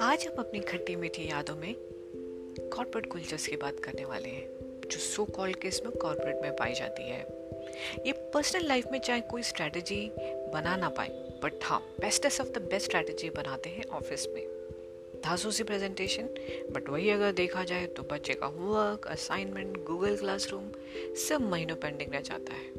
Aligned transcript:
आज 0.00 0.26
हम 0.26 0.34
अपनी 0.38 0.60
खट्टी 0.60 0.96
मीठी 0.96 1.30
यादों 1.30 1.56
में 1.56 1.74
कॉर्पोरेट 2.60 3.06
कुलचर्स 3.06 3.46
की 3.46 3.56
बात 3.56 3.80
करने 3.80 4.04
वाले 4.04 4.28
हैं, 4.28 4.48
जो 4.90 4.98
सो 4.98 5.24
कॉल 5.24 5.54
केस 5.54 5.82
में 5.86 5.96
कॉर्पोरेट 5.96 6.42
में 6.42 6.56
पाई 6.56 6.74
जाती 6.74 7.02
है। 7.02 7.20
ये 8.06 8.12
पर्सनल 8.12 8.66
लाइफ 8.68 8.86
में 8.92 8.98
चाहे 8.98 9.20
कोई 9.20 9.42
स्ट्रैटेजी 9.42 10.12
बना 10.52 10.76
ना 10.76 10.88
पाए 10.88 11.08
बट 11.44 11.52
हाँ 11.62 11.80
bestest 12.00 12.40
of 12.40 12.48
the 12.48 12.58
best 12.58 12.86
strategy 12.86 13.30
बनाते 13.30 13.70
हैं 13.70 13.84
ऑफ़िस 13.84 14.28
में। 14.28 14.46
धासू 15.24 15.50
सी 15.50 15.62
प्रेजेंटेशन 15.62 16.28
बट 16.72 16.88
वही 16.88 17.10
अगर 17.10 17.32
देखा 17.32 17.64
जाए 17.64 17.86
तो 17.86 18.02
बच्चे 18.02 18.34
का 18.34 18.46
होमवर्क 18.46 19.06
असाइनमेंट 19.06 19.84
गूगल 19.84 20.16
क्लासरूम 20.16 20.70
सब 21.28 21.40
महीनों 21.40 21.76
पेंडिंग 21.76 22.12
रह 22.12 22.20
जाता 22.20 22.52
है। 22.52 22.73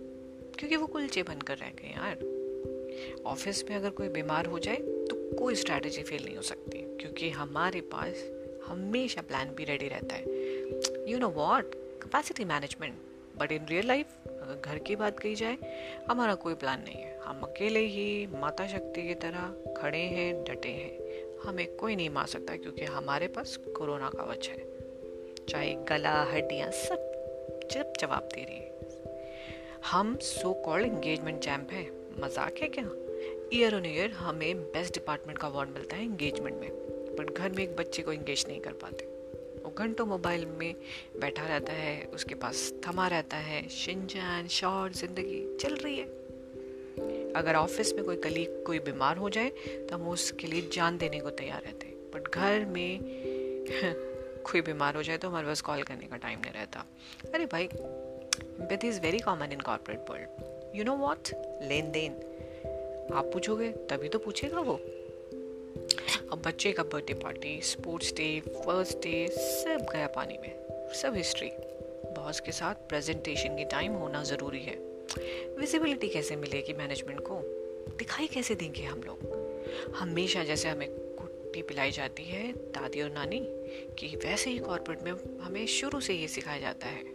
क्योंकि 0.59 0.75
वो 0.75 0.87
कुलचे 0.87 1.23
बनकर 1.23 1.57
रह 1.57 1.69
गए 1.71 1.89
यार। 1.89 3.23
ऑफ़िस 3.25 3.63
में 3.69 3.75
अगर 3.75 3.89
कोई 3.89 4.09
बीमार 4.09 4.45
हो 4.45 4.59
जाए 4.59 4.75
तो 4.75 5.15
कोई 5.37 5.55
स्ट्रैटेजी 5.55 6.03
फेल 6.03 6.23
नहीं 6.25 6.35
हो 6.35 6.41
सकती, 6.41 6.77
क्योंकि 6.99 7.29
हमारे 7.29 7.81
पास 7.93 8.23
हमेशा 8.67 9.21
प्लान 9.21 9.49
भी 9.49 9.63
रेडी 9.63 9.87
रहता 9.87 10.15
है। 10.15 11.11
You 11.11 11.17
know 11.19 11.29
what 11.29 11.75
capacity 12.03 12.45
management 12.45 12.93
but 13.37 13.51
in 13.51 13.65
real 13.65 13.87
life 13.87 14.07
अगर 14.27 14.61
घर 14.61 14.77
की 14.77 14.95
बात 14.95 15.19
कही 15.19 15.35
जाए, 15.35 15.57
हमारा 16.09 16.35
कोई 16.35 16.53
प्लान 16.53 16.81
नहीं 16.81 16.95
है। 16.95 17.19
हम 17.25 17.41
अकेले 17.41 17.79
ही, 17.79 18.27
माता 18.27 18.67
शक्ति 18.67 19.03
की 19.03 19.13
तरह 19.13 19.73
खड़े 19.77 19.99
हैं, 19.99 20.43
डटे 20.43 20.69
हैं। 20.69 21.39
हमें 21.43 21.75
कोई 21.75 21.95
नहीं 21.95 22.09
मार 22.09 22.25
सकता, 22.25 22.55
क्योंकि 22.55 22.85
हमारे 22.85 23.27
पास 23.27 23.57
कोरोना 23.77 24.09
का 24.09 24.23
वच 24.23 24.49
है। 24.49 24.57
चाहे 25.49 25.73
गला, 25.89 26.21
हड्डियाँ 26.23 26.71
सब 26.71 27.67
जब 27.71 27.93
जवाब 27.99 28.29
दे 28.35 28.43
रही 28.43 28.55
है। 28.55 28.74
हम 29.85 30.15
सो 30.17 30.51
कॉल्ड 30.65 30.85
एंगेजमेंट 30.85 31.39
चैम्प 31.39 31.71
हैं। 31.71 31.85
मज़ाक 32.21 32.55
है 32.61 32.67
क्या? 32.67 32.83
ईयर 33.53 33.75
ऑन 33.75 33.85
ईयर 33.85 34.11
हमें 34.11 34.61
बेस्ट 34.61 34.93
डिपार्टमेंट 34.93 35.37
का 35.37 35.47
अवार्ड 35.47 35.69
मिलता 35.69 35.95
है 35.95 36.03
इंगेजमेंट 36.03 36.55
में 36.59 36.69
बट 37.17 37.29
घर 37.31 37.51
में 37.51 37.63
एक 37.63 37.75
बच्चे 37.75 38.01
को 38.01 38.13
इंगेज 38.13 38.45
नहीं 38.47 38.59
कर 38.59 38.71
पाते। 38.71 39.05
वो 39.63 39.73
घंटों 39.77 40.05
मोबाइल 40.05 40.45
में 40.45 40.75
बैठा 41.21 41.45
रहता 41.47 41.73
है, 41.73 42.03
उसके 42.05 42.35
पास 42.35 42.71
थमा 42.87 43.07
रहता 43.07 43.37
है 43.37 43.67
शिनजान 43.69 44.47
शॉर्ट 44.47 44.93
ज़िंदगी 44.93 45.57
चल 45.57 45.75
रही 45.75 45.97
है। 45.97 47.33
अगर 47.33 47.55
ऑफ़िस 47.55 47.93
में 47.93 48.03
कोई 48.05 48.15
कलीग 48.15 48.63
कोई 48.65 48.79
बीमार 48.79 49.17
हो 49.17 49.29
जाए 49.29 49.49
तो 49.89 49.95
हम 49.95 50.07
उसके 50.07 50.47
लिए 50.47 50.69
जान 50.73 50.97
देने 50.97 51.19
को 51.19 51.29
तैयार 51.29 51.61
रहते 51.61 51.87
हैं। 51.87 51.95
बट 52.15 52.33
घर 52.33 52.65
में 52.65 52.99
कोई 54.45 54.61
बीमार 54.61 54.95
हो 54.95 55.03
जाए 55.03 55.17
तो 55.17 55.29
हमारे 55.29 55.47
पास 55.47 55.61
कॉल 55.61 55.83
करने 55.83 56.07
का 56.07 56.17
टाइम 56.17 56.39
नहीं 56.39 56.53
रहता। 56.53 56.85
अरे 57.33 57.45
भाई 57.45 57.69
empathy 58.61 58.87
is 58.87 59.01
very 59.01 59.19
common 59.19 59.51
in 59.51 59.59
corporate 59.59 60.09
world 60.09 60.75
you 60.75 60.83
know 60.83 60.95
what 60.95 61.29
लेन 61.63 61.91
देन 61.91 62.11
आप 63.13 63.25
पूछोगे, 63.25 63.71
तभी 63.71 64.09
तो 64.09 64.19
पूछेगा 64.19 64.59
वो। 64.59 64.75
अब 66.31 66.41
बच्चे 66.45 66.71
का 66.71 66.83
birthday 66.83 67.13
party 67.13 67.61
sports 67.61 68.13
day 68.13 68.39
first 68.39 68.97
day 68.97 69.27
सब 69.27 69.85
गया 69.93 70.07
पानी 70.07 70.37
में। 70.41 70.65
सब 70.93 71.15
हिस्ट्री 71.15 71.49
बॉस 72.05 72.39
के 72.39 72.51
साथ 72.51 72.75
प्रेजेंटेशन 72.75 73.57
की 73.57 73.65
टाइम 73.65 73.93
होना 73.93 74.23
ज़रूरी 74.23 74.59
है। 74.59 74.75
विजिबिलिटी 75.59 76.09
कैसे 76.09 76.35
मिलेगी 76.35 76.73
मैनेजमेंट 76.73 77.19
को? 77.19 77.39
दिखाई 77.97 78.27
कैसे 78.27 78.55
देंगे 78.55 78.83
हम 78.83 79.03
लोग? 79.03 79.19
हमेशा 79.95 80.43
जैसे 80.43 80.69
हमें 80.69 80.89
कुट्टी 80.89 81.61
पिलाई 81.61 81.91
जाती 81.91 82.23
है, 82.23 82.51
दादी 82.53 83.01
और 83.01 83.11
नानी, 83.11 83.39
कि 83.99 84.15
वैसे 84.15 84.49
ही 84.49 84.59
कॉर्पोरेट 84.59 85.03
में 85.03 85.11
हमें 85.41 85.65
शुरू 85.67 85.99
से 85.99 86.13
ये 86.13 86.27
सिखाया 86.27 86.59
जाता 86.59 86.87
है। 86.87 87.14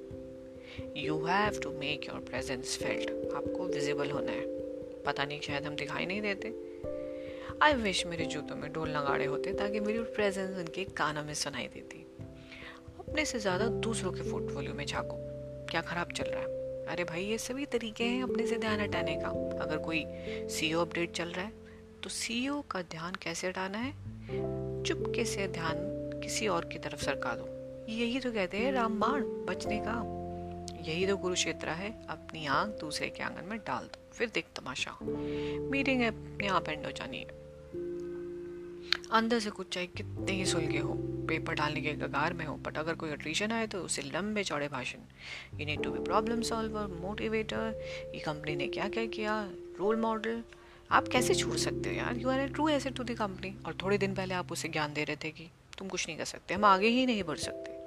You 0.97 1.25
have 1.27 1.59
to 1.63 1.71
make 1.71 2.09
your 2.09 2.21
presence 2.21 2.77
felt 2.77 3.35
आपको 3.35 3.65
विजिबल 3.65 4.11
होना 4.11 4.33
है। 4.33 4.45
पता 5.05 5.25
नहीं, 5.25 5.41
शायद 5.41 5.65
हम 5.65 5.77
दिखाई 5.77 6.07
नहीं 6.07 6.23
देते। 6.23 6.55
आई 7.63 7.75
विश 7.75 8.07
मेरे 8.07 8.25
जूतों 8.25 8.57
में 8.57 8.73
डोल 8.73 8.91
नगाड़े 8.91 9.25
होते 9.25 9.53
ताकि 9.53 9.81
मेरी 9.81 9.99
प्रेजेंस 9.99 10.57
उनके 10.59 10.85
कानों 10.85 11.25
में 11.25 11.35
सुनाई 11.35 11.67
देती। 11.67 12.07
अपने 12.99 13.25
से 13.25 13.39
ज़्यादा 13.39 13.67
दूसरों 13.67 14.13
के 14.13 14.31
पोर्टफोलियो 14.31 14.75
में 14.75 14.87
झाँको। 14.87 15.17
क्या 15.71 15.81
खराब 15.81 16.13
चल 16.13 16.25
रहा 16.25 16.41
है? 16.41 16.87
अरे 16.87 17.05
भाई, 17.05 17.25
ये 17.25 17.39
सभी 17.39 17.67
तरीके 17.67 18.05
हैं 18.05 18.23
अपने 18.23 18.47
से 18.47 18.57
ध्यान 18.57 18.81
हटाने 18.81 19.17
का। 19.17 19.29
अगर 19.63 19.79
कोई 19.79 20.05
सीईओ 20.49 20.81
अपडेट 20.81 21.13
चल 21.13 21.29
रहा 21.29 21.45
है 21.45 21.53
तो 22.03 22.11
सीईओ 22.11 22.61
का 22.61 22.83
ध्यान 22.83 23.15
कैसे 23.15 23.49
हटाना 23.49 23.79
है? 23.79 23.93
चुपके 24.83 25.25
से 25.25 25.47
ध्यान 25.49 25.77
किसी 26.23 26.49
और 26.49 26.65
की 26.65 26.79
तरफ़ 26.79 27.05
सरका 27.05 27.35
दो। 27.35 27.49
यही 27.93 28.21
तो 28.21 28.33
कहते 28.33 28.57
हैं 28.57 28.73
रामबाण, 28.73 29.23
बचने 29.23 29.79
का। 29.79 30.20
यही 30.81 31.07
तो 31.07 31.17
कुरुक्षेत्र 31.17 31.69
है। 31.71 31.91
अपनी 32.09 32.47
आँख 32.47 32.81
दूसरे 32.81 33.09
के 33.09 33.23
आँगन 33.23 33.45
में 33.45 33.59
डाल 33.59 33.85
दो, 33.85 34.09
फिर 34.13 34.31
देख 34.35 34.47
तमाशा। 34.57 34.97
मीटिंग 35.03 36.03
अपने 36.03 36.47
आप 36.49 36.69
एंड 36.69 36.85
हो 36.87 36.93
जानी 36.93 37.19
है। 37.19 37.39
अंदर 39.13 39.39
से 39.41 39.51
कुछ 39.51 39.73
चाहे 39.75 39.87
कितने 39.87 40.33
ही 40.33 40.45
सुलगे 40.47 40.79
हो, 40.79 40.95
पेपर 41.29 41.55
डालने 41.55 41.81
के 41.81 41.93
कगार 41.97 42.33
में 42.33 42.45
हो 42.47 42.55
बट 42.57 42.79
अगर 42.79 42.95
कोई 42.95 43.11
एट्रीशन 43.11 43.53
आए 43.53 43.67
तो 43.67 43.81
उसे 43.81 44.03
लंबे 44.05 44.45
चौड़े 44.45 44.69
भाषण। 44.69 44.99
You 45.61 45.67
need 45.67 45.83
to 45.83 45.91
be 45.91 46.03
problem 46.05 46.43
solver 46.43 46.87
motivator 47.01 47.81
ये 48.15 48.21
कंपनी 48.21 48.57
ने 48.57 48.67
क्या 48.69 48.89
क्या 48.89 49.07
किया? 49.09 49.43
रोल 49.79 49.97
मॉडल 49.97 50.43
आप 50.91 51.09
कैसे 51.09 51.35
छोड़ 51.35 51.57
सकते 51.57 51.91
हो 51.91 51.97
यार? 51.97 52.17
You 52.17 52.29
are 52.29 52.41
a 52.41 52.49
true 52.49 52.69
asset 52.69 52.95
to 52.95 53.05
the 53.05 53.11
company 53.11 53.55
और 53.67 53.77
थोड़े 53.83 53.99
दिन 53.99 54.15
पहले 54.15 54.35
आप 54.35 54.53
उसे 54.53 54.69
ज्ञान 54.69 54.95
दे 54.95 55.05
रहे 55.05 55.17
थे 55.17 55.31
कि 55.31 55.51
तुम 55.79 55.89
कुछ 55.89 56.07
नहीं 56.07 56.17
कर 56.19 56.25
सकते, 56.25 56.55
हम 56.55 56.65
आगे 56.65 56.89
ही 56.89 57.07
नहीं 57.07 57.23
बढ़ 57.23 57.39
सकते। 57.39 57.80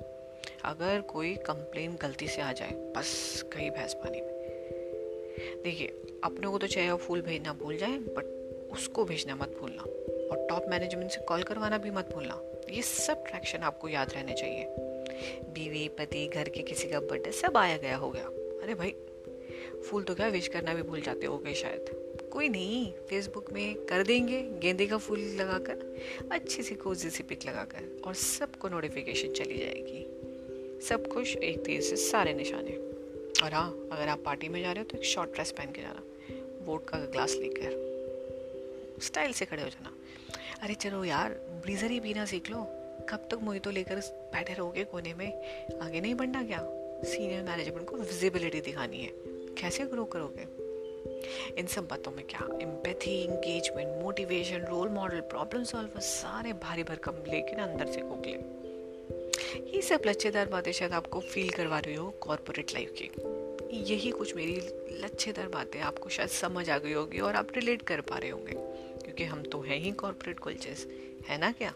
अगर 0.66 1.02
कोई 1.02 1.36
कंप्लेन 1.36 1.98
गलती 2.02 2.28
से 2.28 2.42
आ 2.42 2.52
जाए, 2.52 2.72
बस 2.72 3.42
कहीं 3.54 3.72
भैंस 3.72 3.94
पानी 3.94 4.22
में। 4.22 4.34
देखिए, 5.64 5.88
अपने 6.24 6.48
को 6.48 6.58
तो 6.58 6.68
चाहे 6.68 6.98
फूल 6.98 7.22
भेजना 7.22 7.54
भूल 7.54 7.78
जाए 7.78 7.98
बट 7.98 8.44
उसको 8.72 9.06
भेजना 9.06 9.36
मत 9.36 9.58
भूलना। 9.62 9.82
और 10.32 10.48
टॉप 10.50 10.66
मैनेजमेंट 10.70 11.12
से 11.12 11.22
कॉल 11.22 11.44
करवाना 11.44 11.78
भी 11.78 11.92
मत 11.92 12.14
भूलना। 12.14 12.42
ये 12.70 12.82
सब 12.82 13.26
ट्रैक्शन 13.28 13.60
आपको 13.60 13.90
याद 13.90 14.14
रहने 14.14 14.34
चाहिए। 14.34 14.66
बीवी, 15.54 15.88
पति, 15.88 16.28
घर 16.28 16.50
के 16.50 16.62
किसी 16.62 16.90
का 16.90 17.00
बर्थडे 17.00 17.32
सब 17.32 17.58
आया 17.58 17.78
गया 17.78 17.96
हो 17.96 18.12
गया। 18.12 18.26
अरे 18.64 18.74
भाई, 18.74 18.96
फूल 19.90 20.04
तो 20.04 20.16
क्या 20.16 20.28
विश 20.28 20.48
करना 20.48 20.74
भी 20.74 20.82
भूल 20.82 21.02
जाते 21.02 21.26
हो 21.26 21.38
गए 21.38 21.54
शायद। 21.54 21.86
कोई 22.34 22.50
नहीं 22.50 22.92
फेसबुक 22.92 23.54
में 23.54 23.76
कर 23.76 24.04
देंगे 24.04 24.42
गेंदे 24.42 24.88
का 24.88 24.98
फूल 24.98 25.20
लगाकर, 25.20 25.98
अच्छी 26.32 26.64
सी 26.64 26.76
कोजी 26.76 27.10
सी 27.10 27.24
पिक 27.24 27.40
लगाकर, 27.48 28.02
और 28.08 28.14
सबको 28.14 28.70
नोटिफिकेशन 28.70 29.32
चली 29.32 29.58
जाएगी। 29.58 30.20
सब 30.90 31.08
कुछ 31.08 31.38
एक 31.38 31.66
तीर 31.66 31.82
से 31.82 31.96
सारे 31.96 32.34
निशाने। 32.34 32.72
और 33.44 33.54
हाँ 33.54 33.90
अगर 33.92 34.08
आप 34.08 34.20
पार्टी 34.26 34.48
में 34.48 34.62
जा 34.62 34.72
रहे 34.72 34.84
हो 34.84 34.90
तो 34.92 34.98
एक 34.98 35.04
शॉर्ट 35.04 35.34
ड्रेस 35.34 35.52
पहन 35.52 35.72
के 35.72 35.82
जाना। 35.82 36.04
वोट 36.66 36.86
का 36.86 36.98
ग्लास 36.98 37.34
लेकर। 37.34 37.94
स्टाइल 39.02 39.32
से 39.32 39.46
खड़े 39.46 39.64
हो 39.64 39.70
जाना। 39.70 39.94
अरे 40.62 40.74
चलो 40.74 41.04
यार, 41.04 41.30
ब्रीजर 41.32 41.92
ही 41.92 42.00
पीना 42.00 42.26
सीख 42.26 42.50
लो। 42.50 42.58
कब 43.10 43.28
तक 43.32 43.40
मोहितो 43.42 43.72
लेकर 43.72 43.96
बैठे 44.34 44.54
रहोगे 44.54 44.84
कोने 44.84 45.14
में? 45.14 45.34
आगे 45.82 46.02
नहीं 46.02 46.16
बढ़ना 46.16 46.44
क्या? 46.44 46.60
सीनियर 47.04 47.44
मैनेजमेंट 47.44 47.90
को 47.90 47.96
विजिबिलिटी 47.96 48.62
दिखानी 48.62 48.98
है। 48.98 49.12
कैसे 49.62 49.84
ग्रो 49.84 50.06
करोगे? 50.06 50.48
इन 51.60 51.68
सब 51.68 51.88
बातों 51.88 52.12
में 52.12 52.26
क्या? 52.26 52.48
Empathy 52.62 53.24
engagement 53.24 54.04
motivation 54.04 54.66
role 54.66 54.90
model 54.90 55.20
problem 55.20 55.64
solver 55.64 56.02
सारे 56.02 56.54
भारी 56.54 56.84
भरकम 56.84 57.14
लेकिन 57.28 57.60
अंदर 57.60 57.86
से 57.86 58.02
खोखले। 58.02 58.63
ये 59.56 59.82
सब 59.82 60.02
लच्छेदार 60.06 60.48
बातें 60.48 60.72
शायद 60.72 60.92
आपको 60.92 61.20
फील 61.20 61.50
करवा 61.50 61.80
रही 61.80 61.96
हो 61.96 62.10
कॉरपोरेट 62.12 62.74
लाइफ 62.74 62.94
की। 63.02 63.10
यही 63.94 64.12
कुछ 64.12 64.36
मेरी 64.36 64.56
लच्छेदार 65.02 65.48
बातें 65.48 65.80
आपको 65.80 66.10
शायद 66.10 66.30
समझ 66.30 66.70
आ 66.70 66.78
गई 66.78 66.94
होगी 66.94 67.20
और 67.20 67.36
आप 67.36 67.48
रिलेट 67.56 67.82
कर 67.82 68.02
पा 68.02 68.18
रहे 68.18 68.30
होंगे। 68.30 68.54
क्योंकि 69.04 69.24
हम 69.24 69.44
तो 69.44 69.62
हैं 69.62 69.78
ही 69.78 69.92
कॉरपोरेट 69.92 70.40
कल्चर्स 70.40 70.88
है 71.28 71.38
ना 71.38 71.52
क्या? 71.52 71.74